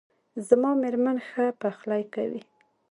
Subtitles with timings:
[0.47, 2.41] زما میرمن ښه پخلی کوي